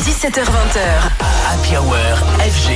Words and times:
17h20h. 0.00 0.80
Happy 1.46 1.76
Hour 1.76 2.16
FG. 2.38 2.72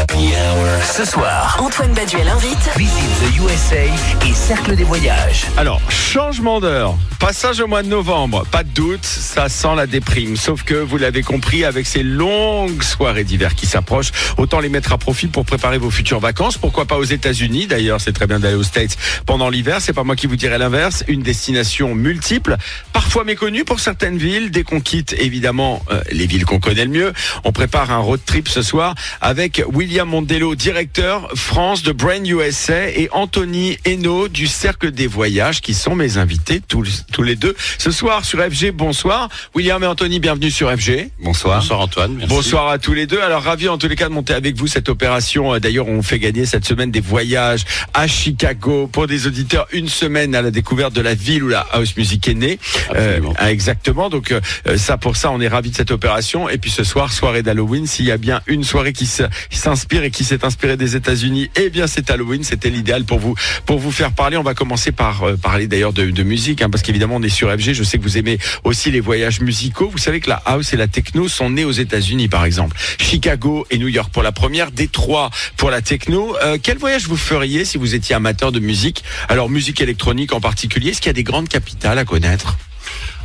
Happy 0.00 0.32
Hour. 0.32 0.82
Ce 0.96 1.04
soir, 1.04 1.58
Antoine 1.60 1.92
Baduel 1.92 2.26
invite 2.26 2.70
visite 2.76 3.04
the 3.20 3.38
USA 3.42 3.84
et 4.26 4.32
Cercle 4.32 4.74
des 4.74 4.84
Voyages. 4.84 5.46
Alors, 5.58 5.82
changement 5.90 6.60
d'heure, 6.60 6.96
passage 7.20 7.60
au 7.60 7.66
mois 7.66 7.82
de 7.82 7.88
novembre, 7.88 8.46
pas 8.50 8.62
de 8.62 8.70
doute, 8.70 9.04
ça 9.04 9.50
sent 9.50 9.74
la 9.76 9.86
déprime. 9.86 10.36
Sauf 10.36 10.62
que 10.62 10.74
vous 10.74 10.96
l'avez 10.96 11.22
compris, 11.22 11.66
avec 11.66 11.86
ces 11.86 12.02
longues 12.02 12.82
soirées 12.82 13.24
d'hiver 13.24 13.54
qui 13.54 13.66
s'approchent, 13.66 14.12
autant 14.38 14.60
les 14.60 14.70
mettre 14.70 14.94
à 14.94 14.98
profit 14.98 15.26
pour 15.26 15.44
préparer 15.44 15.76
vos 15.76 15.90
futures 15.90 16.20
vacances. 16.20 16.56
Pourquoi 16.56 16.86
pas 16.86 16.96
aux 16.96 17.04
États-Unis? 17.04 17.66
D'ailleurs, 17.66 18.00
c'est 18.00 18.12
très 18.12 18.26
bien 18.26 18.40
d'aller 18.40 18.56
aux 18.56 18.62
States 18.62 18.96
pendant 19.26 19.50
l'hiver. 19.50 19.78
C'est 19.80 19.92
pas 19.92 20.04
moi 20.04 20.16
qui 20.16 20.26
vous 20.26 20.36
dirai 20.36 20.56
l'inverse. 20.56 21.04
Une 21.08 21.22
destination 21.22 21.94
multiple, 21.94 22.56
parfois 22.94 23.24
méconnue 23.24 23.64
pour 23.64 23.80
certaines 23.80 24.16
villes. 24.16 24.50
Dès 24.50 24.62
qu'on 24.62 24.80
quitte, 24.80 25.14
évidemment, 25.18 25.82
euh, 25.90 26.00
les 26.10 26.26
villes 26.26 26.37
qu'on 26.44 26.60
connaît 26.60 26.84
le 26.84 26.90
mieux, 26.90 27.12
on 27.44 27.52
prépare 27.52 27.90
un 27.90 27.98
road 27.98 28.20
trip 28.24 28.48
ce 28.48 28.62
soir 28.62 28.94
avec 29.20 29.62
William 29.72 30.08
Mondello, 30.08 30.54
directeur 30.54 31.28
France 31.34 31.82
de 31.82 31.92
Brain 31.92 32.24
USA, 32.24 32.88
et 32.88 33.08
Anthony 33.12 33.78
Hainaut 33.84 34.28
du 34.28 34.46
Cercle 34.46 34.90
des 34.90 35.06
Voyages, 35.06 35.60
qui 35.60 35.74
sont 35.74 35.94
mes 35.94 36.16
invités 36.18 36.60
tous, 36.66 37.04
tous 37.12 37.22
les 37.22 37.36
deux 37.36 37.54
ce 37.78 37.90
soir 37.90 38.24
sur 38.24 38.40
FG. 38.40 38.70
Bonsoir. 38.72 39.28
William 39.54 39.82
et 39.82 39.86
Anthony, 39.86 40.20
bienvenue 40.20 40.50
sur 40.50 40.70
FG. 40.70 41.10
Bonsoir. 41.20 41.60
Bonsoir 41.60 41.80
Antoine. 41.80 42.14
Merci. 42.14 42.28
Bonsoir 42.34 42.68
à 42.68 42.78
tous 42.78 42.94
les 42.94 43.06
deux. 43.06 43.20
Alors 43.20 43.42
ravi 43.42 43.68
en 43.68 43.78
tous 43.78 43.88
les 43.88 43.96
cas 43.96 44.08
de 44.08 44.14
monter 44.14 44.34
avec 44.34 44.56
vous 44.56 44.66
cette 44.66 44.88
opération. 44.88 45.54
Euh, 45.54 45.60
D'ailleurs, 45.60 45.88
on 45.88 46.02
fait 46.02 46.18
gagner 46.18 46.46
cette 46.46 46.64
semaine 46.64 46.90
des 46.90 47.00
voyages 47.00 47.64
à 47.94 48.06
Chicago 48.06 48.88
pour 48.90 49.06
des 49.06 49.26
auditeurs 49.26 49.66
une 49.72 49.88
semaine 49.88 50.34
à 50.34 50.42
la 50.42 50.50
découverte 50.50 50.92
de 50.94 51.00
la 51.00 51.14
ville 51.14 51.44
où 51.44 51.48
la 51.48 51.66
house 51.72 51.96
music 51.96 52.26
est 52.28 52.34
née. 52.34 52.58
Absolument. 52.90 53.34
ah, 53.36 53.50
exactement. 53.52 54.08
Donc 54.08 54.32
euh, 54.32 54.40
ça 54.76 54.96
pour 54.96 55.16
ça, 55.16 55.30
on 55.30 55.40
est 55.40 55.48
ravi 55.48 55.70
de 55.70 55.76
cette 55.76 55.90
opération. 55.90 56.27
Et 56.28 56.58
puis 56.58 56.70
ce 56.70 56.84
soir, 56.84 57.10
soirée 57.10 57.42
d'Halloween. 57.42 57.86
S'il 57.86 58.04
y 58.04 58.10
a 58.10 58.18
bien 58.18 58.42
une 58.46 58.62
soirée 58.62 58.92
qui 58.92 59.08
s'inspire 59.50 60.04
et 60.04 60.10
qui 60.10 60.24
s'est 60.24 60.44
inspirée 60.44 60.76
des 60.76 60.94
États-Unis, 60.94 61.50
eh 61.56 61.70
bien 61.70 61.86
c'est 61.86 62.10
Halloween. 62.10 62.44
C'était 62.44 62.68
l'idéal 62.68 63.04
pour 63.04 63.18
vous 63.18 63.34
pour 63.64 63.78
vous 63.78 63.90
faire 63.90 64.12
parler. 64.12 64.36
On 64.36 64.42
va 64.42 64.52
commencer 64.52 64.92
par 64.92 65.22
euh, 65.22 65.36
parler 65.36 65.66
d'ailleurs 65.66 65.94
de, 65.94 66.22
musique, 66.22 66.60
hein, 66.60 66.68
parce 66.68 66.82
qu'évidemment 66.82 67.16
on 67.16 67.22
est 67.22 67.30
sur 67.30 67.50
FG. 67.50 67.72
Je 67.72 67.82
sais 67.82 67.96
que 67.96 68.02
vous 68.02 68.18
aimez 68.18 68.38
aussi 68.64 68.90
les 68.90 69.00
voyages 69.00 69.40
musicaux. 69.40 69.88
Vous 69.88 69.98
savez 69.98 70.20
que 70.20 70.28
la 70.28 70.42
house 70.44 70.74
et 70.74 70.76
la 70.76 70.86
techno 70.86 71.28
sont 71.28 71.48
nées 71.48 71.64
aux 71.64 71.72
États-Unis, 71.72 72.28
par 72.28 72.44
exemple. 72.44 72.76
Chicago 72.98 73.66
et 73.70 73.78
New 73.78 73.88
York 73.88 74.12
pour 74.12 74.22
la 74.22 74.32
première, 74.32 74.70
Détroit 74.70 75.30
pour 75.56 75.70
la 75.70 75.80
techno. 75.80 76.36
Euh, 76.42 76.58
quel 76.62 76.76
voyage 76.76 77.06
vous 77.06 77.16
feriez 77.16 77.64
si 77.64 77.78
vous 77.78 77.94
étiez 77.94 78.14
amateur 78.14 78.52
de 78.52 78.60
musique? 78.60 79.02
Alors 79.28 79.48
musique 79.48 79.80
électronique 79.80 80.34
en 80.34 80.40
particulier. 80.40 80.90
Est-ce 80.90 81.00
qu'il 81.00 81.08
y 81.08 81.10
a 81.10 81.14
des 81.14 81.24
grandes 81.24 81.48
capitales 81.48 81.98
à 81.98 82.04
connaître? 82.04 82.58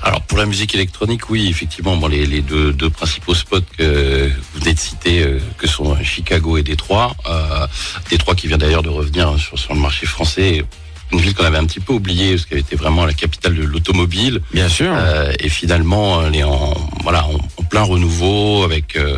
Alors 0.06 0.22
pour 0.22 0.38
la 0.38 0.46
musique 0.46 0.76
électronique, 0.76 1.30
oui, 1.30 1.48
effectivement, 1.50 1.96
bon, 1.96 2.08
les, 2.08 2.26
les 2.26 2.42
deux, 2.42 2.73
deux 2.73 2.90
principaux 2.90 3.34
spots 3.34 3.62
que 3.78 4.28
vous 4.28 4.59
venez 4.59 4.73
de 4.73 4.80
citer, 4.80 5.23
euh, 5.23 5.40
que 5.58 5.66
sont 5.66 5.96
Chicago 6.04 6.58
et 6.58 6.64
Détroit. 6.64 7.16
Euh, 7.26 7.66
Détroit 8.09 8.36
qui 8.36 8.48
vient 8.48 8.58
d'ailleurs 8.58 8.84
de 8.84 8.90
revenir 8.90 9.40
sur, 9.40 9.58
sur 9.58 9.74
le 9.74 9.80
marché 9.80 10.06
français. 10.06 10.66
Une 11.14 11.22
ville 11.22 11.34
qu'on 11.34 11.46
avait 11.46 11.58
un 11.58 11.66
petit 11.66 11.80
peu 11.80 11.94
oubliée 11.94 12.31
parce 12.31 12.46
qu'elle 12.46 12.58
était 12.58 12.76
vraiment 12.76 13.06
la 13.06 13.14
capitale 13.14 13.56
de 13.56 13.64
l'automobile. 13.64 14.42
Bien 14.52 14.68
sûr. 14.68 14.92
Euh, 14.94 15.31
et 15.40 15.48
finalement, 15.48 16.26
elle 16.26 16.36
est 16.36 16.44
en, 16.44 16.74
voilà, 17.04 17.26
en, 17.26 17.36
en 17.58 17.64
plein 17.64 17.84
renouveau 17.84 18.64
avec 18.64 18.98
euh, 18.98 19.18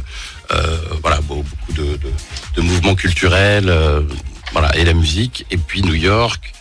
euh, 0.52 0.78
voilà, 1.02 1.20
beau- 1.22 1.44
beaucoup 1.50 1.74
de, 1.74 1.98
de, 1.98 2.12
de 2.58 2.62
mouvements 2.62 2.96
culturels 2.96 3.70
euh, 3.70 4.02
voilà, 4.52 4.76
et 4.78 4.84
la 4.86 4.94
musique. 4.94 5.46
Et 5.50 5.58
puis 5.58 5.82
New 5.82 5.96
York. 5.96 6.52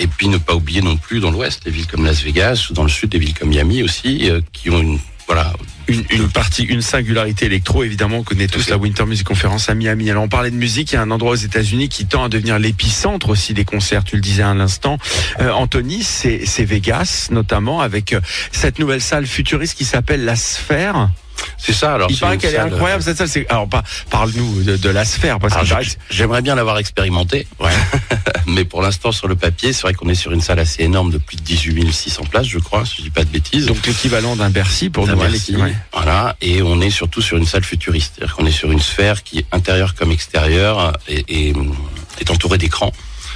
Et 0.00 0.06
puis 0.06 0.28
ne 0.28 0.38
pas 0.38 0.54
oublier 0.54 0.82
non 0.82 0.96
plus 0.96 1.20
dans 1.20 1.30
l'ouest, 1.30 1.64
des 1.64 1.70
villes 1.70 1.86
comme 1.86 2.04
Las 2.04 2.22
Vegas 2.22 2.68
ou 2.70 2.72
dans 2.72 2.82
le 2.82 2.88
sud, 2.88 3.10
des 3.10 3.18
villes 3.18 3.34
comme 3.34 3.50
Miami 3.50 3.82
aussi, 3.82 4.30
euh, 4.30 4.40
qui 4.52 4.70
ont 4.70 4.80
une 4.80 4.98
voilà 5.26 5.52
une, 5.86 6.04
une 6.10 6.28
partie, 6.28 6.64
une 6.64 6.82
singularité 6.82 7.46
électro, 7.46 7.84
évidemment, 7.84 8.18
on 8.18 8.22
connaît 8.22 8.46
tous 8.46 8.68
la 8.68 8.76
Winter 8.76 9.04
Music 9.06 9.26
Conference 9.26 9.68
à 9.68 9.74
Miami. 9.74 10.10
Alors, 10.10 10.24
on 10.24 10.28
parlait 10.28 10.50
de 10.50 10.56
musique, 10.56 10.92
il 10.92 10.94
y 10.96 10.98
a 10.98 11.02
un 11.02 11.10
endroit 11.10 11.32
aux 11.32 11.36
États-Unis 11.36 11.88
qui 11.88 12.06
tend 12.06 12.24
à 12.24 12.28
devenir 12.28 12.58
l'épicentre 12.58 13.28
aussi 13.28 13.54
des 13.54 13.64
concerts, 13.64 14.04
tu 14.04 14.16
le 14.16 14.22
disais 14.22 14.42
à 14.42 14.54
l'instant. 14.54 14.98
Euh, 15.40 15.52
Anthony, 15.52 16.02
c'est 16.02 16.46
c'est 16.46 16.64
Vegas, 16.64 17.28
notamment, 17.30 17.80
avec 17.80 18.12
euh, 18.12 18.20
cette 18.52 18.78
nouvelle 18.78 19.00
salle 19.00 19.26
futuriste 19.26 19.76
qui 19.76 19.84
s'appelle 19.84 20.24
La 20.24 20.36
Sphère. 20.36 21.10
C'est 21.58 21.72
ça. 21.72 21.94
Alors 21.94 22.10
il 22.10 22.16
paraît 22.18 22.38
qu'elle 22.38 22.54
est 22.54 22.58
incroyable, 22.58 23.02
cette 23.02 23.18
salle. 23.18 23.28
c'est- 23.28 23.46
Alors, 23.50 23.68
pas- 23.68 23.82
parle-nous 24.10 24.62
de, 24.62 24.76
de 24.76 24.88
La 24.90 25.04
Sphère, 25.04 25.38
parce 25.38 25.54
que 25.54 25.84
J'aimerais 26.10 26.42
bien 26.42 26.54
l'avoir 26.54 26.78
expérimenté, 26.78 27.46
Ouais. 27.58 27.70
mais 28.46 28.64
pour 28.64 28.82
l'instant 28.82 29.12
sur 29.12 29.28
le 29.28 29.36
papier, 29.36 29.72
c'est 29.72 29.82
vrai 29.82 29.94
qu'on 29.94 30.08
est 30.08 30.14
sur 30.14 30.32
une 30.32 30.40
salle 30.40 30.58
assez 30.58 30.82
énorme 30.84 31.10
de 31.10 31.18
plus 31.18 31.36
de 31.36 31.42
18 31.42 31.92
600 31.92 32.24
places, 32.30 32.46
je 32.46 32.58
crois, 32.58 32.84
si 32.86 32.96
je 32.98 33.02
dis 33.02 33.10
pas 33.10 33.24
de 33.24 33.30
bêtises. 33.30 33.66
donc 33.66 33.86
l'équivalent 33.86 34.36
d'un 34.36 34.50
Bercy 34.50 34.90
pour 34.90 35.06
nous. 35.06 35.22
l'équivalent. 35.28 35.72
Voilà, 35.92 36.36
et 36.40 36.62
on 36.62 36.80
est 36.80 36.90
surtout 36.90 37.20
sur 37.22 37.36
une 37.36 37.46
salle 37.46 37.64
futuriste, 37.64 38.14
c'est-à-dire 38.16 38.36
qu'on 38.36 38.46
est 38.46 38.50
sur 38.52 38.70
une 38.72 38.80
sphère 38.80 39.22
qui 39.22 39.44
intérieure 39.52 39.94
comme 39.94 40.10
extérieure 40.12 40.94
est 41.08 42.30
entourée 42.30 42.58
d'écrans 42.58 42.92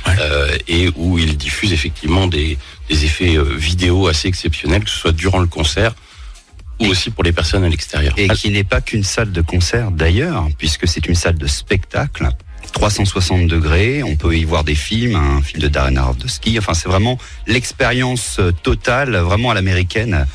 Ouais. 0.07 0.17
euh, 0.21 0.55
et 0.69 0.91
où 0.97 1.19
il 1.19 1.35
diffuse 1.39 1.73
effectivement 1.73 2.27
des, 2.27 2.59
des 2.91 3.05
effets 3.07 3.37
euh, 3.39 3.55
vidéo 3.57 4.07
assez 4.07 4.29
exceptionnels, 4.29 4.85
que 4.85 4.91
ce 4.91 4.99
soit 4.99 5.13
durant 5.13 5.39
le 5.39 5.47
concert 5.47 5.95
ou 6.81 6.87
aussi 6.87 7.11
pour 7.11 7.25
les 7.25 7.33
personnes 7.33 7.65
à 7.65 7.69
l'extérieur. 7.69 8.15
Et 8.17 8.29
qui 8.29 8.51
n'est 8.51 8.65
pas 8.65 8.81
qu'une 8.81 9.05
salle 9.05 9.33
de 9.33 9.41
concert 9.41 9.91
d'ailleurs, 9.91 10.49
puisque 10.59 10.89
c'est 10.89 11.07
une 11.07 11.15
salle 11.15 11.39
de 11.39 11.47
spectacle. 11.47 12.29
360 12.73 13.47
degrés, 13.47 14.03
on 14.03 14.17
peut 14.17 14.37
y 14.37 14.45
voir 14.45 14.65
des 14.65 14.75
films, 14.75 15.15
un 15.15 15.43
film 15.43 15.63
de 15.63 15.69
Darren 15.69 15.97
Aronofsky. 15.97 16.59
Enfin, 16.59 16.75
c'est 16.75 16.89
vraiment 16.89 17.19
l'expérience 17.47 18.41
totale, 18.63 19.17
vraiment 19.17 19.51
à 19.51 19.55
l'américaine, 19.55 20.27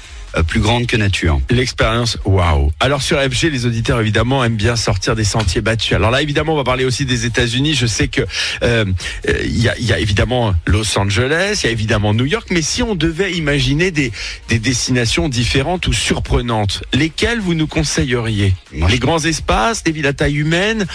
plus 0.47 0.59
grande 0.59 0.85
que 0.88 0.97
nature. 0.97 1.40
L'expérience, 1.50 2.17
waouh. 2.25 2.72
Alors 2.79 3.01
sur 3.01 3.19
FG, 3.19 3.50
les 3.51 3.66
auditeurs 3.66 4.00
évidemment 4.00 4.44
aiment 4.44 4.56
bien 4.56 4.75
sortir 4.75 5.16
des 5.16 5.23
sentiers 5.23 5.62
battus. 5.62 5.94
Alors 5.94 6.12
là, 6.12 6.22
évidemment, 6.22 6.53
on 6.53 6.57
va 6.57 6.63
parler 6.63 6.85
aussi 6.85 7.06
des 7.06 7.25
États-Unis. 7.25 7.73
Je 7.75 7.85
sais 7.88 8.07
que 8.07 8.22
euh, 8.63 8.85
euh, 9.28 9.41
il 9.44 9.59
y, 9.62 9.69
a, 9.69 9.78
il 9.78 9.85
y 9.85 9.94
a 9.94 10.00
évidemment 10.00 10.53
Los 10.66 10.97
Angeles, 10.97 11.59
il 11.63 11.66
y 11.66 11.69
a 11.69 11.72
évidemment 11.72 12.13
New 12.13 12.25
York, 12.25 12.47
mais 12.51 12.62
si 12.62 12.84
on 12.84 12.95
devait 12.95 13.34
imaginer 13.34 13.91
des, 13.91 14.12
des 14.50 14.59
destinations 14.59 15.29
différentes 15.29 15.88
ou 15.88 15.94
surprenantes, 15.94 16.84
lesquelles 16.94 17.40
vous 17.40 17.53
nous 17.53 17.67
conseilleriez? 17.67 18.53
Moi, 18.73 18.90
Les 18.90 18.96
je- 18.96 19.01
grands 19.01 19.19
espaces, 19.23 19.84
des 19.84 19.91
villes 19.91 20.07
à 20.07 20.13
taille 20.13 20.38
humaine. 20.38 20.85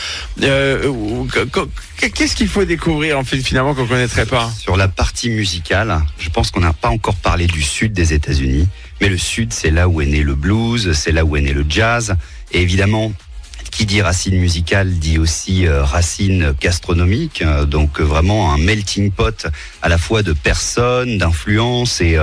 euh, 0.43 0.93
Qu'est-ce 2.15 2.37
qu'il 2.37 2.49
faut 2.49 2.65
découvrir 2.65 3.19
en 3.19 3.25
fait 3.25 3.39
finalement 3.39 3.75
qu'on 3.75 3.87
connaîtrait 3.87 4.27
pas? 4.27 4.51
Sur 4.59 4.77
la 4.77 4.89
partie 4.89 5.31
musicale, 5.31 6.01
je 6.19 6.29
pense 6.29 6.51
qu'on 6.51 6.61
n'a 6.61 6.73
pas 6.73 6.89
encore 6.89 7.15
parlé 7.17 7.47
du 7.47 7.63
sud 7.63 7.93
des 7.93 8.13
États-Unis, 8.13 8.69
mais 9.01 9.09
le 9.09 9.19
sud, 9.19 9.53
c'est 9.53 9.71
là 9.71 9.89
où 9.89 10.01
est 10.01 10.07
né 10.07 10.23
le 10.23 10.35
blues, 10.35 10.93
c'est 10.93 11.13
là 11.13 11.25
où 11.25 11.37
est 11.37 11.41
né 11.41 11.53
le 11.53 11.65
jazz, 11.69 12.17
et 12.53 12.61
évidemment, 12.63 13.13
qui 13.71 13.87
dit 13.87 14.03
racine 14.03 14.39
musicale 14.39 14.99
dit 15.01 15.19
aussi 15.19 15.67
euh, 15.67 15.83
racine 15.83 16.55
gastronomique, 16.61 17.43
euh, 17.43 17.65
donc 17.65 17.99
euh, 18.01 18.05
vraiment 18.05 18.53
un 18.53 18.59
melting 18.59 19.11
pot 19.11 19.49
à 19.83 19.89
la 19.89 19.99
fois 19.99 20.23
de 20.23 20.33
personnes, 20.33 21.19
d'influences 21.19 22.01
et, 22.01 22.17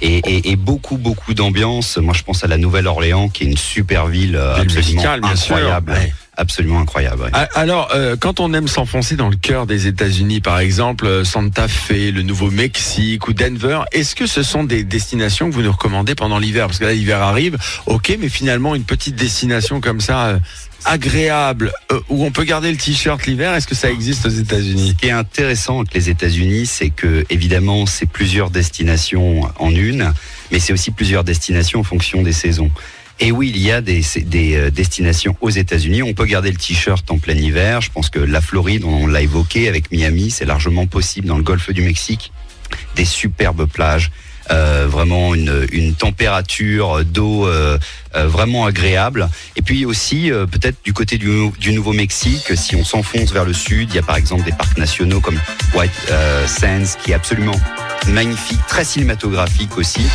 et, 0.00 0.18
et- 0.18 0.50
et 0.52 0.56
beaucoup 0.56 0.98
beaucoup 0.98 1.34
d'ambiance. 1.34 1.96
Moi, 1.96 2.14
je 2.14 2.22
pense 2.22 2.44
à 2.44 2.46
la 2.46 2.56
Nouvelle-Orléans, 2.56 3.28
qui 3.30 3.42
est 3.42 3.46
une 3.48 3.56
super 3.56 4.06
ville, 4.06 4.30
Ville 4.30 4.36
absolument 4.38 4.70
musicale, 4.92 5.20
bien 5.22 5.34
sûr. 5.36 5.56
incroyable, 5.56 5.90
Ouais. 5.92 6.12
Absolument 6.36 6.80
incroyable. 6.80 7.22
ouais. 7.22 7.30
Alors, 7.54 7.90
euh, 7.94 8.16
quand 8.18 8.40
on 8.40 8.54
aime 8.54 8.68
s'enfoncer 8.68 9.16
dans 9.16 9.28
le 9.28 9.36
cœur 9.36 9.66
des 9.66 9.86
États-Unis, 9.86 10.40
par 10.40 10.58
exemple 10.58 11.06
euh, 11.06 11.24
Santa 11.24 11.68
Fe, 11.68 12.10
le 12.12 12.22
Nouveau-Mexique 12.22 13.28
ou 13.28 13.32
Denver, 13.32 13.80
est-ce 13.92 14.14
que 14.14 14.26
ce 14.26 14.42
sont 14.42 14.64
des 14.64 14.82
destinations 14.84 15.50
que 15.50 15.54
vous 15.54 15.62
nous 15.62 15.72
recommandez 15.72 16.14
pendant 16.14 16.38
l'hiver? 16.38 16.66
Parce 16.66 16.78
que 16.78 16.84
là, 16.84 16.92
l'hiver 16.92 17.20
arrive, 17.20 17.58
ok, 17.86 18.16
mais 18.18 18.28
finalement, 18.28 18.74
une 18.74 18.84
petite 18.84 19.16
destination 19.16 19.80
comme 19.80 20.00
ça, 20.00 20.26
euh, 20.26 20.38
agréable, 20.84 21.72
euh, 21.90 22.00
où 22.08 22.24
on 22.24 22.30
peut 22.30 22.44
garder 22.44 22.70
le 22.70 22.76
t-shirt 22.76 23.24
l'hiver, 23.26 23.54
est-ce 23.54 23.66
que 23.66 23.74
ça 23.74 23.90
existe 23.90 24.26
aux 24.26 24.30
États-Unis? 24.30 24.94
Ce 24.96 25.00
qui 25.00 25.08
est 25.08 25.12
intéressant 25.12 25.80
avec 25.80 25.94
les 25.94 26.10
États-Unis, 26.10 26.66
c'est 26.66 26.90
que 26.90 27.24
évidemment, 27.30 27.86
c'est 27.86 28.06
plusieurs 28.06 28.50
destinations 28.50 29.42
en 29.58 29.70
une, 29.70 30.12
mais 30.50 30.58
c'est 30.58 30.72
aussi 30.72 30.90
plusieurs 30.90 31.24
destinations 31.24 31.80
en 31.80 31.84
fonction 31.84 32.22
des 32.22 32.32
saisons. 32.32 32.70
Et 33.20 33.30
oui, 33.30 33.52
il 33.54 33.60
y 33.60 33.70
a 33.70 33.80
des, 33.80 34.02
euh, 34.54 34.70
destinations 34.70 35.36
aux 35.40 35.50
États-Unis. 35.50 36.02
On 36.02 36.14
peut 36.14 36.24
garder 36.24 36.50
le 36.50 36.56
t-shirt 36.56 37.08
en 37.10 37.18
plein 37.18 37.36
hiver. 37.36 37.80
Je 37.80 37.90
pense 37.90 38.10
que 38.10 38.18
la 38.18 38.40
Floride, 38.40 38.84
on 38.84 39.06
l'a 39.06 39.22
évoqué 39.22 39.68
avec 39.68 39.90
Miami, 39.92 40.30
c'est 40.30 40.44
largement 40.44 40.86
possible 40.86 41.28
dans 41.28 41.36
le 41.36 41.44
golfe 41.44 41.70
du 41.70 41.82
Mexique. 41.82 42.32
Des 42.96 43.04
superbes 43.04 43.66
plages, 43.66 44.10
euh, 44.50 44.86
vraiment 44.88 45.34
une, 45.34 45.94
température 45.94 47.04
d'eau 47.04 47.46
euh, 47.46 47.78
euh, 48.14 48.26
vraiment 48.26 48.66
agréable. 48.66 49.28
Et 49.56 49.62
puis 49.62 49.84
aussi, 49.84 50.30
euh, 50.30 50.46
peut-être 50.46 50.76
du 50.84 50.92
côté 50.92 51.16
du, 51.16 51.50
du 51.58 51.72
Nouveau-Mexique, 51.72 52.52
si 52.56 52.76
on 52.76 52.84
s'enfonce 52.84 53.32
vers 53.32 53.44
le 53.44 53.52
sud, 53.52 53.90
il 53.90 53.96
y 53.96 53.98
a 53.98 54.02
par 54.02 54.16
exemple 54.16 54.44
des 54.44 54.52
parcs 54.52 54.76
nationaux 54.76 55.20
comme 55.20 55.38
White 55.74 55.90
euh, 56.10 56.46
Sands, 56.46 56.98
qui 57.02 57.12
est 57.12 57.14
absolument 57.14 57.58
magnifique, 58.08 58.58
très 58.68 58.84
cinématographique 58.84 59.76
aussi. 59.78 60.06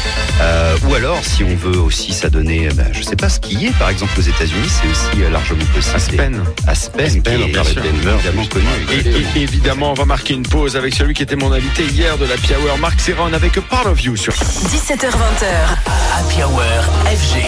Euh, 0.41 0.75
ou 0.87 0.93
alors, 0.95 1.19
si 1.23 1.43
on 1.43 1.55
veut 1.55 1.79
aussi 1.79 2.13
s'adonner, 2.13 2.67
eh 2.69 2.73
ben, 2.73 2.87
je 2.91 3.01
sais 3.01 3.15
pas, 3.15 3.29
skier 3.29 3.71
par 3.79 3.89
exemple 3.89 4.11
aux 4.17 4.21
États-Unis, 4.21 4.67
c'est 4.69 4.87
aussi 4.89 5.23
euh, 5.23 5.29
largement 5.29 5.65
possible. 5.73 5.95
Aspen. 5.95 6.43
Aspen, 6.67 7.05
Aspen, 7.05 7.21
qui 7.23 7.29
est 7.29 7.91
Denver, 7.91 8.15
évidemment 8.15 8.45
connu. 8.47 8.65
Et, 8.91 9.39
et- 9.39 9.43
évidemment, 9.43 9.91
on 9.91 9.95
va 9.95 10.05
marquer 10.05 10.33
une 10.33 10.43
pause 10.43 10.75
avec 10.75 10.93
celui 10.93 11.13
qui 11.13 11.23
était 11.23 11.35
mon 11.35 11.51
invité 11.51 11.83
hier 11.85 12.17
de 12.17 12.25
la 12.25 12.35
Hour, 12.35 12.77
Marc 12.77 12.99
Serron, 12.99 13.33
avec 13.33 13.53
Part 13.67 13.85
of 13.87 14.01
You 14.03 14.15
sur 14.15 14.33
17h20h. 14.33 15.45
Happy 16.17 16.43
Hour 16.43 16.61
FG. 17.05 17.39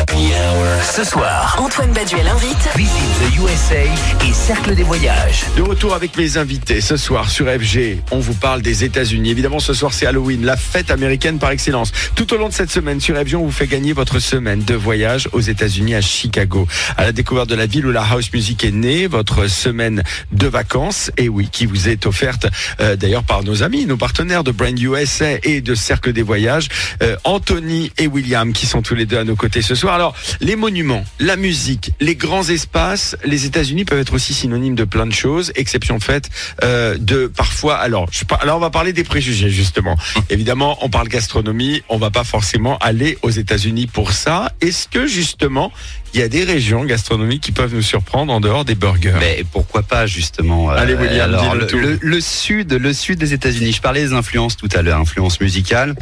Happy 0.00 0.32
Hour 0.32 0.82
Ce 0.96 1.04
soir, 1.04 1.56
Antoine 1.60 1.92
Baduel 1.92 2.26
invite 2.28 2.68
visite 2.76 2.92
the 3.20 3.36
USA 3.40 3.84
et 4.26 4.32
Cercle 4.32 4.74
des 4.74 4.82
voyages. 4.82 5.44
De 5.56 5.62
retour 5.62 5.94
avec 5.94 6.16
mes 6.16 6.36
invités 6.36 6.80
ce 6.80 6.96
soir 6.96 7.30
sur 7.30 7.46
FG, 7.46 7.98
on 8.10 8.18
vous 8.18 8.34
parle 8.34 8.62
des 8.62 8.84
États-Unis. 8.84 9.30
Évidemment, 9.30 9.57
ce 9.60 9.74
soir 9.74 9.92
c'est 9.92 10.06
Halloween, 10.06 10.44
la 10.44 10.56
fête 10.56 10.90
américaine 10.90 11.38
par 11.38 11.50
excellence. 11.50 11.92
Tout 12.14 12.32
au 12.34 12.36
long 12.36 12.48
de 12.48 12.54
cette 12.54 12.70
semaine 12.70 13.00
sur 13.00 13.16
FG, 13.16 13.34
on 13.34 13.44
vous 13.44 13.50
fait 13.50 13.66
gagner 13.66 13.92
votre 13.92 14.18
semaine 14.18 14.62
de 14.62 14.74
voyage 14.74 15.28
aux 15.32 15.40
États-Unis 15.40 15.94
à 15.94 16.00
Chicago, 16.00 16.66
à 16.96 17.04
la 17.04 17.12
découverte 17.12 17.48
de 17.48 17.54
la 17.54 17.66
ville 17.66 17.86
où 17.86 17.92
la 17.92 18.02
house 18.02 18.32
music 18.32 18.64
est 18.64 18.70
née. 18.70 19.06
Votre 19.06 19.48
semaine 19.48 20.02
de 20.32 20.46
vacances, 20.46 21.10
et 21.16 21.28
oui, 21.28 21.48
qui 21.50 21.66
vous 21.66 21.88
est 21.88 22.06
offerte 22.06 22.46
euh, 22.80 22.96
d'ailleurs 22.96 23.24
par 23.24 23.42
nos 23.44 23.62
amis, 23.62 23.86
nos 23.86 23.96
partenaires 23.96 24.44
de 24.44 24.50
Brand 24.50 24.78
USA 24.78 25.34
et 25.42 25.60
de 25.60 25.74
Cercle 25.74 26.12
des 26.12 26.22
voyages, 26.22 26.68
euh, 27.02 27.16
Anthony 27.24 27.92
et 27.98 28.06
William, 28.06 28.52
qui 28.52 28.66
sont 28.66 28.82
tous 28.82 28.94
les 28.94 29.06
deux 29.06 29.18
à 29.18 29.24
nos 29.24 29.36
côtés 29.36 29.62
ce 29.62 29.74
soir. 29.74 29.94
Alors, 29.94 30.14
les 30.40 30.56
monuments, 30.56 31.04
la 31.20 31.36
musique, 31.36 31.92
les 32.00 32.16
grands 32.16 32.48
espaces, 32.48 33.16
les 33.24 33.46
États-Unis 33.46 33.84
peuvent 33.84 34.00
être 34.00 34.14
aussi 34.14 34.34
synonymes 34.34 34.74
de 34.74 34.84
plein 34.84 35.06
de 35.06 35.12
choses, 35.12 35.52
exception 35.54 36.00
faite 36.00 36.30
euh, 36.62 36.96
de 36.98 37.26
parfois. 37.26 37.76
Alors, 37.76 38.08
alors 38.40 38.56
on 38.56 38.60
va 38.60 38.70
parler 38.70 38.92
des 38.92 39.04
préjugés 39.04 39.47
justement. 39.50 39.96
Évidemment, 40.30 40.78
on 40.82 40.88
parle 40.88 41.08
gastronomie, 41.08 41.82
on 41.88 41.98
va 41.98 42.10
pas 42.10 42.24
forcément 42.24 42.78
aller 42.78 43.18
aux 43.22 43.30
États-Unis 43.30 43.86
pour 43.86 44.12
ça. 44.12 44.52
Est-ce 44.60 44.88
que 44.88 45.06
justement, 45.06 45.72
il 46.14 46.20
y 46.20 46.22
a 46.22 46.28
des 46.28 46.44
régions 46.44 46.84
gastronomiques 46.84 47.42
qui 47.42 47.52
peuvent 47.52 47.74
nous 47.74 47.82
surprendre 47.82 48.32
en 48.32 48.40
dehors 48.40 48.64
des 48.64 48.74
burgers? 48.74 49.16
Mais 49.20 49.44
pourquoi 49.52 49.82
pas 49.82 50.06
justement 50.06 50.70
euh, 50.70 50.76
Allez, 50.76 50.94
William, 50.94 51.34
alors, 51.34 51.42
dis-le 51.42 51.60
le, 51.60 51.66
tout. 51.66 51.78
le- 51.78 51.98
le 52.00 52.20
sud, 52.20 52.72
le 52.72 52.92
sud 52.92 53.18
des 53.18 53.32
États-Unis. 53.34 53.72
Je 53.72 53.80
parlais 53.80 54.02
des 54.02 54.12
influences 54.12 54.56
tout 54.56 54.68
à 54.74 54.82
l'heure, 54.82 55.00
influences 55.00 55.40
musicales, 55.40 55.94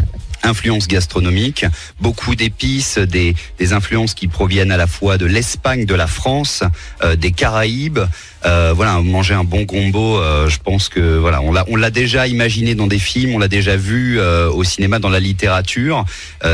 influences 0.42 0.88
gastronomiques, 0.88 1.64
beaucoup 2.00 2.34
d'épices, 2.34 2.98
des, 2.98 3.34
influences 3.72 4.14
qui 4.14 4.28
proviennent 4.28 4.70
à 4.70 4.76
la 4.76 4.86
fois 4.86 5.18
de 5.18 5.26
l'Espagne, 5.26 5.86
de 5.86 5.94
la 5.94 6.06
France, 6.06 6.62
euh, 7.02 7.16
des 7.16 7.32
Caraïbes. 7.32 7.98
Euh, 8.44 8.72
voilà, 8.76 9.00
manger 9.00 9.34
un 9.34 9.42
bon 9.42 9.62
gombo, 9.62 10.18
euh, 10.18 10.48
je 10.48 10.58
pense 10.58 10.88
que 10.88 11.16
voilà, 11.18 11.42
on 11.42 11.52
l'a, 11.52 11.64
on 11.68 11.74
l'a 11.74 11.90
déjà 11.90 12.28
imaginé 12.28 12.76
dans 12.76 12.86
des 12.86 13.00
films, 13.00 13.34
on 13.34 13.38
l'a 13.38 13.48
déjà 13.48 13.76
vu 13.76 14.20
au 14.20 14.62
cinéma, 14.64 14.98
dans 14.98 15.08
la 15.08 15.20
littérature. 15.20 16.04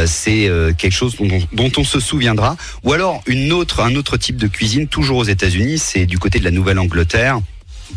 C'est 0.06 0.50
quelque 0.78 0.92
chose 0.92 1.16
dont, 1.16 1.28
on- 1.30 1.54
dont 1.54 1.72
on 1.76 1.84
se 1.84 2.00
souviendra. 2.00 2.56
Ou 2.84 2.92
alors 2.92 3.22
une 3.26 3.52
autre, 3.52 3.80
un 3.80 3.94
autre 3.94 4.16
type 4.16 4.36
de 4.36 4.46
cuisine, 4.46 4.88
toujours 4.88 5.18
aux 5.18 5.24
États-Unis, 5.24 5.78
c'est 5.78 6.06
du 6.06 6.18
côté 6.18 6.38
de 6.38 6.44
la 6.44 6.50
Nouvelle-Angleterre. 6.50 7.40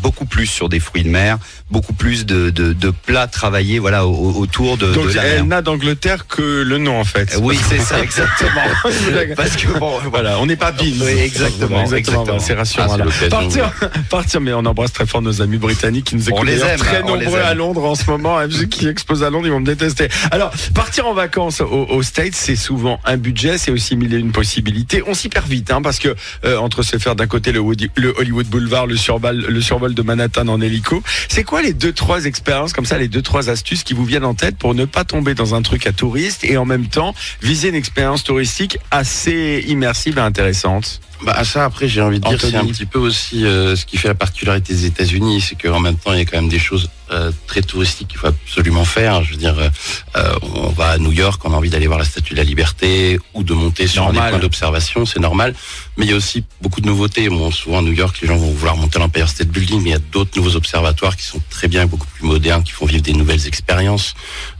Beaucoup 0.02 0.24
plus 0.26 0.46
sur 0.46 0.68
des 0.68 0.80
fruits 0.80 1.02
de 1.04 1.08
mer, 1.08 1.38
beaucoup 1.70 1.92
plus 1.92 2.26
de, 2.26 2.50
de, 2.50 2.72
de 2.72 2.90
plats 2.90 3.26
travaillés 3.26 3.78
voilà 3.78 4.06
au- 4.06 4.12
au- 4.14 4.36
autour 4.40 4.76
de, 4.76 4.92
Donc 4.92 5.08
de 5.08 5.12
la 5.14 5.22
mer. 5.22 5.32
elle 5.38 5.44
n'a 5.48 5.62
d'Angleterre 5.62 6.26
que 6.26 6.62
le 6.62 6.78
nom 6.78 7.00
en 7.00 7.04
fait. 7.04 7.36
Oui, 7.40 7.58
c'est 7.68 7.78
ça, 7.80 8.00
exactement. 8.02 8.62
Parce 9.36 9.56
que 9.56 9.78
bon, 9.78 9.98
voilà, 10.10 10.38
on 10.38 10.46
n'est 10.46 10.56
pas 10.56 10.72
Beans. 10.72 10.84
Oui, 11.00 11.10
exactement, 11.20 11.84
exactement. 11.84 12.38
C'est 12.38 12.54
rassurant. 12.54 12.86
Ah, 12.88 12.96
c'est 12.96 12.96
voilà. 12.96 13.04
l'occasion, 13.04 13.28
Partir, 13.30 13.90
partir, 14.10 14.40
mais 14.40 14.52
on 14.52 14.64
embrasse 14.64 14.92
très 14.92 15.06
fort 15.06 15.22
nos 15.22 15.42
amis 15.42 15.58
britanniques 15.58 16.06
qui 16.06 16.16
nous 16.16 16.28
On 16.28 16.36
écoutent 16.36 16.46
les 16.46 16.52
d'ailleurs 16.58 16.70
aime, 16.70 16.78
très 16.78 17.02
on 17.02 17.14
les 17.16 17.24
nombreux 17.24 17.40
aime. 17.40 17.46
à 17.46 17.54
Londres 17.54 17.84
en 17.84 17.94
ce 17.94 18.08
moment. 18.10 18.38
FG 18.38 18.68
qui 18.68 18.86
expose 18.88 19.22
à 19.24 19.30
Londres, 19.30 19.46
ils 19.46 19.52
vont 19.52 19.60
me 19.60 19.66
détester. 19.66 20.08
Alors, 20.30 20.52
partir 20.74 21.06
en 21.06 21.14
vacances 21.14 21.60
aux, 21.60 21.66
aux 21.88 22.02
States, 22.02 22.34
c'est 22.34 22.56
souvent 22.56 23.00
un 23.04 23.16
budget, 23.16 23.58
c'est 23.58 23.70
aussi 23.70 23.96
mille 23.96 24.14
et 24.14 24.18
une 24.18 24.32
possibilités. 24.32 25.02
On 25.06 25.14
s'y 25.14 25.28
perd 25.28 25.48
vite, 25.48 25.70
hein, 25.70 25.80
parce 25.82 25.98
que 25.98 26.14
euh, 26.44 26.58
entre 26.58 26.82
se 26.82 26.98
faire 26.98 27.16
d'un 27.16 27.26
côté 27.26 27.52
le, 27.52 27.60
Woody- 27.60 27.90
le 27.96 28.14
Hollywood 28.18 28.46
Boulevard, 28.46 28.86
le 28.86 28.96
survol, 28.96 29.44
le 29.48 29.60
de 29.94 30.02
Manhattan 30.02 30.48
en 30.48 30.60
hélico, 30.60 31.02
c'est 31.28 31.44
quoi 31.44 31.62
les 31.62 31.72
deux 31.72 31.92
trois 31.92 32.24
expériences 32.24 32.72
comme 32.72 32.86
ça, 32.86 32.98
les 32.98 33.08
deux 33.08 33.22
trois 33.22 33.50
astuces 33.50 33.82
qui 33.82 33.94
vous 33.94 34.04
viennent 34.04 34.24
en 34.24 34.34
tête 34.34 34.56
pour 34.56 34.74
ne 34.74 34.84
pas 34.84 35.04
tomber 35.04 35.34
dans 35.34 35.54
un 35.54 35.62
truc 35.62 35.86
à 35.86 35.92
touriste 35.92 36.44
et 36.44 36.56
en 36.56 36.64
même 36.64 36.86
temps 36.86 37.14
viser 37.42 37.68
une 37.68 37.74
expérience 37.74 38.24
touristique 38.24 38.78
assez 38.90 39.64
immersive 39.68 40.18
et 40.18 40.22
intéressante? 40.22 41.00
Bah 41.24 41.44
ça 41.44 41.64
après 41.64 41.88
j'ai 41.88 42.02
envie 42.02 42.20
de 42.20 42.28
dire 42.28 42.40
c'est 42.40 42.54
un 42.54 42.66
petit 42.66 42.84
peu 42.84 42.98
aussi 42.98 43.46
euh, 43.46 43.74
ce 43.74 43.86
qui 43.86 43.96
fait 43.96 44.08
la 44.08 44.14
particularité 44.14 44.74
des 44.74 44.84
États-Unis, 44.86 45.40
c'est 45.40 45.60
qu'en 45.60 45.80
même 45.80 45.96
temps 45.96 46.12
il 46.12 46.18
y 46.18 46.22
a 46.22 46.24
quand 46.24 46.40
même 46.40 46.50
des 46.50 46.58
choses 46.58 46.90
euh, 47.10 47.30
très 47.46 47.62
touristiques 47.62 48.08
qu'il 48.08 48.18
faut 48.18 48.26
absolument 48.26 48.84
faire. 48.84 49.22
Je 49.22 49.32
veux 49.32 49.36
dire, 49.36 49.58
euh, 49.58 49.68
euh, 50.16 50.34
on 50.42 50.68
va 50.70 50.90
à 50.90 50.98
New 50.98 51.12
York, 51.12 51.40
on 51.44 51.52
a 51.52 51.56
envie 51.56 51.70
d'aller 51.70 51.86
voir 51.86 51.98
la 51.98 52.04
Statue 52.04 52.34
de 52.34 52.38
la 52.38 52.44
Liberté 52.44 53.18
ou 53.34 53.42
de 53.42 53.54
monter 53.54 53.86
sur 53.86 54.04
Normal. 54.04 54.24
des 54.24 54.30
points 54.30 54.38
d'observation, 54.40 55.06
c'est 55.06 55.20
normal. 55.20 55.54
Mais 55.96 56.04
il 56.04 56.10
y 56.10 56.14
a 56.14 56.16
aussi 56.16 56.44
beaucoup 56.60 56.80
de 56.80 56.86
nouveautés. 56.86 57.28
Bon, 57.28 57.50
souvent 57.50 57.78
à 57.78 57.82
New 57.82 57.92
York, 57.92 58.18
les 58.22 58.28
gens 58.28 58.36
vont 58.36 58.50
vouloir 58.50 58.76
monter 58.76 58.98
l'Empire 58.98 59.28
State 59.28 59.48
Building, 59.48 59.82
mais 59.82 59.90
il 59.90 59.92
y 59.92 59.96
a 59.96 60.00
d'autres 60.12 60.36
nouveaux 60.36 60.56
observatoires 60.56 61.16
qui 61.16 61.24
sont 61.24 61.40
très 61.48 61.68
bien, 61.68 61.86
beaucoup 61.86 62.06
plus 62.06 62.26
modernes, 62.26 62.64
qui 62.64 62.72
font 62.72 62.86
vivre 62.86 63.02
des 63.02 63.12
nouvelles 63.12 63.46
expériences, 63.46 64.14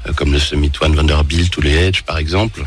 euh, 0.06 0.12
comme 0.12 0.32
le 0.32 0.38
Summit 0.38 0.72
One 0.80 0.94
Vanderbilt 0.94 1.56
ou 1.56 1.60
les 1.60 1.74
Edge 1.74 2.02
par 2.02 2.18
exemple. 2.18 2.62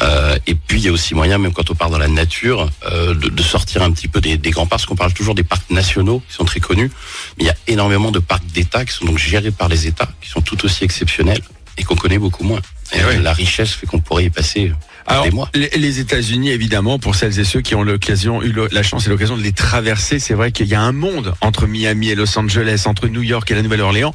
Euh, 0.00 0.36
et 0.46 0.54
puis 0.54 0.80
il 0.80 0.84
y 0.84 0.88
a 0.88 0.92
aussi 0.92 1.14
moyen, 1.14 1.38
même 1.38 1.52
quand 1.52 1.70
on 1.70 1.74
part 1.74 1.90
dans 1.90 1.98
la 1.98 2.08
nature, 2.08 2.70
euh, 2.90 3.14
de, 3.14 3.28
de 3.28 3.42
sortir 3.42 3.82
un 3.82 3.90
petit 3.92 4.08
peu 4.08 4.20
des, 4.20 4.36
des 4.36 4.50
grands 4.50 4.66
parcs, 4.66 4.80
parce 4.80 4.86
qu'on 4.86 4.96
parle 4.96 5.12
toujours 5.12 5.34
des 5.34 5.44
parcs 5.44 5.70
nationaux 5.70 6.22
qui 6.28 6.34
sont 6.34 6.44
très 6.44 6.60
connus, 6.60 6.90
mais 7.38 7.44
il 7.44 7.46
y 7.46 7.50
a 7.50 7.56
énormément 7.68 8.10
de 8.10 8.18
parcs 8.18 8.46
d'État 8.46 8.84
qui 8.84 8.92
sont 8.92 9.04
donc 9.04 9.18
gérés 9.18 9.52
par 9.52 9.68
les 9.68 9.86
États, 9.86 10.08
qui 10.20 10.28
sont 10.28 10.40
tout 10.40 10.64
aussi 10.64 10.82
exceptionnels 10.84 11.40
et 11.78 11.84
qu'on 11.84 11.96
connaît 11.96 12.18
beaucoup 12.18 12.44
moins. 12.44 12.60
Et 12.92 12.98
Eh. 13.12 13.18
La 13.20 13.32
richesse 13.32 13.72
fait 13.72 13.86
qu'on 13.86 14.00
pourrait 14.00 14.24
y 14.24 14.30
passer 14.30 14.72
Alors, 15.06 15.24
des 15.24 15.30
mois. 15.30 15.50
les, 15.54 16.00
États-Unis, 16.00 16.50
évidemment, 16.50 16.98
pour 16.98 17.14
celles 17.14 17.38
et 17.38 17.44
ceux 17.44 17.60
qui 17.60 17.74
ont 17.74 17.82
l'occasion, 17.82 18.42
eu 18.42 18.54
la 18.70 18.82
chance 18.82 19.06
et 19.06 19.10
l'occasion 19.10 19.36
de 19.36 19.42
les 19.42 19.52
traverser, 19.52 20.18
c'est 20.18 20.34
vrai 20.34 20.52
qu'il 20.52 20.66
y 20.66 20.74
a 20.74 20.80
un 20.80 20.92
monde 20.92 21.34
entre 21.40 21.66
Miami 21.66 22.10
et 22.10 22.14
Los 22.14 22.38
Angeles, 22.38 22.84
entre 22.86 23.08
New 23.08 23.22
York 23.22 23.50
et 23.50 23.54
la 23.54 23.62
Nouvelle-Orléans. 23.62 24.14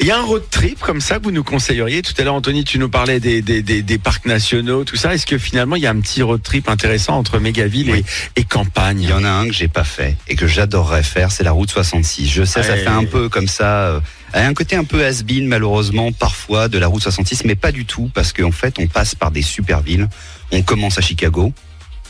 Il 0.00 0.06
y 0.06 0.10
a 0.10 0.18
un 0.18 0.22
road 0.22 0.42
trip 0.50 0.80
comme 0.80 1.00
ça 1.00 1.18
que 1.18 1.22
vous 1.24 1.30
nous 1.30 1.44
conseilleriez. 1.44 2.02
Tout 2.02 2.12
à 2.18 2.24
l'heure, 2.24 2.34
Anthony, 2.34 2.64
tu 2.64 2.78
nous 2.78 2.88
parlais 2.90 3.20
des, 3.20 3.40
des, 3.42 3.62
des, 3.62 3.80
des 3.82 3.98
parcs 3.98 4.26
nationaux, 4.26 4.84
tout 4.84 4.96
ça. 4.96 5.14
Est-ce 5.14 5.24
que 5.24 5.38
finalement, 5.38 5.76
il 5.76 5.82
y 5.82 5.86
a 5.86 5.90
un 5.90 6.00
petit 6.00 6.20
road 6.20 6.42
trip 6.42 6.68
intéressant 6.68 7.16
entre 7.16 7.38
mégaville 7.38 7.90
Oui. 7.90 8.04
et, 8.36 8.40
et 8.40 8.44
campagne? 8.44 9.00
Il 9.02 9.08
y 9.08 9.12
en 9.12 9.24
a 9.24 9.30
un 9.30 9.46
que 9.46 9.52
j'ai 9.54 9.68
pas 9.68 9.84
fait 9.84 10.16
et 10.28 10.34
que 10.34 10.46
j'adorerais 10.46 11.02
faire, 11.04 11.30
c'est 11.32 11.44
la 11.44 11.52
route 11.52 11.70
66. 11.70 12.28
Je 12.28 12.44
sais, 12.44 12.62
ça 12.62 12.76
fait 12.76 12.86
un 12.88 13.04
peu 13.04 13.28
comme 13.28 13.48
ça, 13.48 13.86
euh, 13.86 14.00
un 14.34 14.52
côté 14.52 14.76
un 14.76 14.84
peu 14.84 15.04
has-been 15.06 15.46
malheureusement 15.46 16.12
parfois 16.12 16.68
de 16.68 16.76
la 16.78 16.88
route 16.88 17.02
66, 17.02 17.44
mais 17.44 17.54
pas 17.54 17.72
du 17.72 17.86
tout 17.86 18.10
parce 18.12 18.32
qu'en 18.32 18.52
fait 18.52 18.74
on 18.78 18.86
passe 18.88 19.14
par 19.14 19.30
des 19.30 19.42
super 19.42 19.80
villes. 19.80 20.08
On 20.52 20.60
commence 20.62 20.98
à 20.98 21.00
Chicago. 21.02 21.52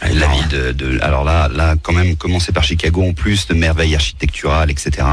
Ah, 0.00 0.08
La 0.08 0.26
ville 0.26 0.48
de, 0.48 0.72
de- 0.72 0.98
alors 1.02 1.22
là, 1.22 1.48
là, 1.48 1.76
quand 1.80 1.92
même, 1.92 2.16
commencer 2.16 2.50
par 2.50 2.64
Chicago, 2.64 3.04
en 3.08 3.12
plus 3.12 3.46
de 3.46 3.54
merveilles 3.54 3.94
architecturales, 3.94 4.70
etc. 4.70 5.06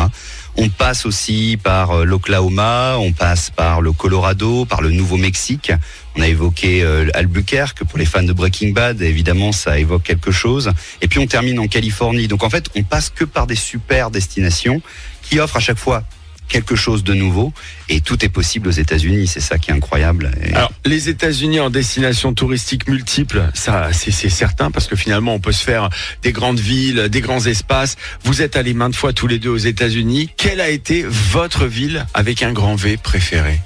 On 0.57 0.69
passe 0.69 1.05
aussi 1.05 1.57
par 1.61 1.91
euh, 1.91 2.03
l'Oklahoma, 2.03 2.97
on 2.99 3.13
passe 3.13 3.49
par 3.49 3.81
le 3.81 3.93
Colorado, 3.93 4.65
par 4.65 4.81
le 4.81 4.91
Nouveau-Mexique. 4.91 5.71
On 6.15 6.21
a 6.21 6.27
évoqué 6.27 6.83
euh, 6.83 7.09
Albuquerque 7.13 7.85
pour 7.85 7.97
les 7.97 8.05
fans 8.05 8.23
de 8.23 8.33
Breaking 8.33 8.71
Bad, 8.71 9.01
évidemment, 9.01 9.53
ça 9.53 9.79
évoque 9.79 10.03
quelque 10.03 10.31
chose. 10.31 10.71
Et 11.01 11.07
puis 11.07 11.19
on 11.19 11.27
termine 11.27 11.57
en 11.59 11.67
Californie. 11.67 12.27
Donc 12.27 12.43
en 12.43 12.49
fait, 12.49 12.65
on 12.75 12.83
passe 12.83 13.09
que 13.09 13.23
par 13.23 13.47
des 13.47 13.55
super 13.55 14.11
destinations 14.11 14.81
qui 15.21 15.39
offrent 15.39 15.57
à 15.57 15.61
chaque 15.61 15.79
fois 15.79 16.03
quelque 16.51 16.75
chose 16.75 17.03
de 17.03 17.13
nouveau. 17.13 17.53
Et 17.89 18.01
tout 18.01 18.23
est 18.23 18.29
possible 18.29 18.67
aux 18.67 18.71
États-Unis. 18.85 19.27
C'est 19.27 19.39
ça 19.39 19.57
qui 19.57 19.71
est 19.71 19.73
incroyable. 19.73 20.31
Et- 20.43 20.53
Alors, 20.53 20.71
les 20.85 21.09
États-Unis 21.09 21.59
en 21.59 21.69
destination 21.69 22.33
touristique 22.33 22.87
multiple, 22.87 23.49
ça, 23.53 23.89
c'est 23.93 24.11
certain 24.29 24.69
parce 24.71 24.87
que 24.87 24.95
finalement, 24.95 25.33
on 25.33 25.39
peut 25.39 25.51
se 25.51 25.63
faire 25.63 25.89
des 26.21 26.31
grandes 26.31 26.59
villes, 26.59 27.07
des 27.09 27.21
grands 27.21 27.45
espaces. 27.45 27.95
Vous 28.23 28.41
êtes 28.41 28.55
allés 28.55 28.73
maintes 28.73 28.95
fois 28.95 29.13
tous 29.13 29.27
les 29.27 29.39
deux 29.39 29.49
aux 29.49 29.57
États-Unis. 29.57 30.29
Quelle 30.37 30.61
a 30.61 30.69
été 30.69 31.03
votre 31.07 31.65
ville 31.65 32.05
avec 32.13 32.43
un 32.43 32.51
grand 32.53 32.75
V 32.75 32.97
préféré? 32.97 33.59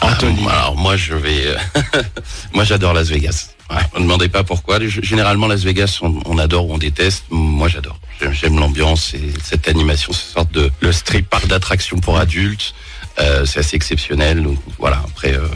Anthony. 0.00 0.46
Ah, 0.48 0.60
alors 0.62 0.76
moi 0.76 0.96
je 0.96 1.14
vais, 1.14 1.46
euh, 1.46 1.56
moi 2.52 2.64
j'adore 2.64 2.92
Las 2.94 3.08
Vegas. 3.08 3.50
Ouais, 3.70 3.76
on 3.94 3.98
ne 3.98 4.04
demandait 4.04 4.28
pas 4.28 4.42
pourquoi. 4.44 4.78
Généralement 4.86 5.46
Las 5.46 5.62
Vegas 5.62 5.98
on, 6.02 6.20
on 6.24 6.38
adore 6.38 6.68
ou 6.68 6.74
on 6.74 6.78
déteste. 6.78 7.24
Moi 7.30 7.68
j'adore. 7.68 7.98
J'aime- 8.32 8.58
l'ambiance 8.58 9.14
et 9.14 9.32
cette 9.42 9.68
animation, 9.68 10.12
cette 10.12 10.32
sorte 10.34 10.52
de 10.52 10.70
Le 10.80 10.92
strip. 10.92 11.28
parc 11.28 11.46
d'attractions 11.46 11.98
pour 11.98 12.18
adultes. 12.18 12.74
Euh, 13.20 13.44
c'est 13.46 13.58
assez 13.60 13.74
exceptionnel. 13.74 14.42
Donc 14.44 14.58
voilà. 14.78 15.02
Après, 15.04 15.34
euh, 15.34 15.48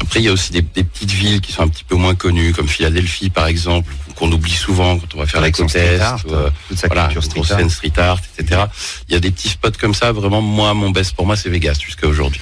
après 0.00 0.18
il 0.20 0.24
y 0.24 0.28
a 0.28 0.32
aussi 0.32 0.50
des, 0.50 0.62
des 0.62 0.82
petites 0.82 1.12
villes 1.12 1.40
qui 1.40 1.52
sont 1.52 1.62
un 1.62 1.68
petit 1.68 1.84
peu 1.84 1.94
moins 1.94 2.14
connues, 2.16 2.52
comme 2.52 2.66
Philadelphie 2.68 3.30
par 3.30 3.46
exemple, 3.46 3.92
qu'on 4.16 4.30
oublie 4.32 4.50
souvent 4.52 4.98
quand 4.98 5.14
on 5.14 5.18
va 5.18 5.26
faire 5.26 5.40
Avec 5.40 5.56
la 5.58 5.64
côte 5.64 5.76
est. 5.76 6.00
art, 6.00 6.20
ou, 6.26 6.32
euh, 6.32 6.50
toute 6.68 6.78
sa 6.78 6.88
voilà, 6.88 7.04
culture 7.08 7.22
une 7.38 7.44
street 7.44 7.54
art. 7.62 7.70
street 7.70 7.92
art, 7.98 8.18
etc. 8.38 8.62
Il 9.08 9.14
y 9.14 9.16
a 9.16 9.20
des 9.20 9.30
petits 9.30 9.48
spots 9.50 9.70
comme 9.80 9.94
ça. 9.94 10.10
Vraiment, 10.12 10.40
moi, 10.42 10.74
mon 10.74 10.90
best 10.90 11.14
pour 11.14 11.24
moi, 11.26 11.36
c'est 11.36 11.48
Vegas 11.50 11.78
jusqu'à 11.84 12.08
aujourd'hui. 12.08 12.40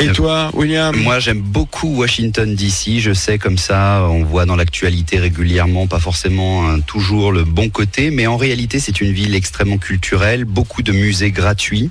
Et 0.00 0.12
toi, 0.12 0.50
William 0.54 0.96
Moi, 0.96 1.18
j'aime 1.18 1.40
beaucoup 1.40 1.88
Washington 1.96 2.54
DC. 2.54 2.98
Je 2.98 3.12
sais 3.12 3.38
comme 3.38 3.58
ça, 3.58 4.06
on 4.10 4.24
voit 4.24 4.46
dans 4.46 4.56
l'actualité 4.56 5.18
régulièrement, 5.18 5.86
pas 5.86 6.00
forcément 6.00 6.68
hein, 6.68 6.80
toujours 6.80 7.32
le 7.32 7.44
bon 7.44 7.68
côté, 7.68 8.10
mais 8.10 8.26
en 8.26 8.36
réalité, 8.36 8.80
c'est 8.80 9.00
une 9.00 9.12
ville 9.12 9.34
extrêmement 9.34 9.78
culturelle, 9.78 10.44
beaucoup 10.44 10.82
de 10.82 10.92
musées 10.92 11.30
gratuits. 11.30 11.90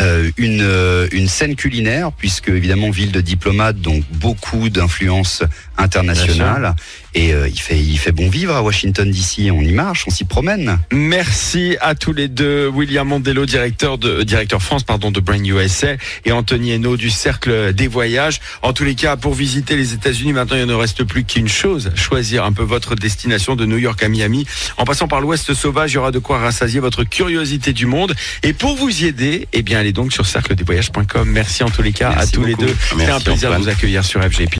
euh, 0.00 0.28
une, 0.38 0.60
euh, 0.62 1.06
une 1.12 1.28
scène 1.28 1.54
culinaire, 1.54 2.10
puisque 2.10 2.48
évidemment 2.48 2.90
ville 2.90 3.12
de 3.12 3.20
diplomates, 3.20 3.80
donc 3.80 4.02
beaucoup 4.10 4.68
d'influences 4.68 5.44
international. 5.78 6.74
Et 7.14 7.32
euh, 7.32 7.48
il 7.48 7.60
fait 7.60 7.78
il 7.78 7.98
fait 7.98 8.12
bon 8.12 8.28
vivre 8.28 8.54
à 8.54 8.62
Washington 8.62 9.10
DC. 9.10 9.50
On 9.52 9.62
y 9.62 9.72
marche, 9.72 10.04
on 10.06 10.10
s'y 10.10 10.24
promène. 10.24 10.78
Merci 10.92 11.76
à 11.80 11.94
tous 11.94 12.12
les 12.12 12.28
deux, 12.28 12.68
William 12.68 13.06
Mondello, 13.06 13.46
directeur 13.46 13.98
de 13.98 14.22
directeur 14.22 14.62
France, 14.62 14.82
pardon, 14.82 15.10
de 15.10 15.20
Brain 15.20 15.44
USA, 15.44 15.94
et 16.24 16.32
Anthony 16.32 16.72
Hainaut 16.72 16.96
du 16.96 17.10
Cercle 17.10 17.72
des 17.72 17.88
Voyages. 17.88 18.40
En 18.62 18.72
tous 18.72 18.84
les 18.84 18.94
cas, 18.94 19.16
pour 19.16 19.34
visiter 19.34 19.76
les 19.76 19.94
États-Unis, 19.94 20.32
maintenant 20.32 20.56
il 20.56 20.66
ne 20.66 20.74
reste 20.74 21.04
plus 21.04 21.24
qu'une 21.24 21.48
chose 21.48 21.92
choisir 21.94 22.44
un 22.44 22.52
peu 22.52 22.62
votre 22.62 22.94
destination 22.94 23.56
de 23.56 23.66
New 23.66 23.78
York 23.78 24.02
à 24.02 24.08
Miami, 24.08 24.46
en 24.76 24.84
passant 24.84 25.08
par 25.08 25.20
l'Ouest 25.20 25.54
sauvage. 25.54 25.92
Il 25.92 25.94
y 25.94 25.98
aura 25.98 26.10
de 26.10 26.18
quoi 26.18 26.38
rassasier 26.38 26.80
votre 26.80 27.04
curiosité 27.04 27.72
du 27.72 27.86
monde. 27.86 28.14
Et 28.42 28.52
pour 28.52 28.76
vous 28.76 29.02
y 29.02 29.06
aider, 29.06 29.48
eh 29.52 29.62
bien, 29.62 29.78
allez 29.78 29.92
donc 29.92 30.12
sur 30.12 30.26
cercledesvoyages.com. 30.26 31.28
Merci 31.28 31.62
en 31.62 31.70
tous 31.70 31.82
les 31.82 31.92
cas 31.92 32.10
Merci 32.10 32.28
à 32.28 32.30
tous 32.32 32.44
les 32.44 32.54
deux. 32.54 32.74
C'était 32.90 33.10
un 33.10 33.20
plaisir 33.20 33.52
de 33.52 33.56
vous 33.56 33.68
accueillir 33.68 34.04
sur 34.04 34.22
FG. 34.22 34.48